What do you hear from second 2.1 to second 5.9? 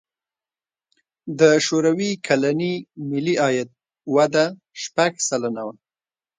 کلني ملي عاید وده شپږ سلنه وه.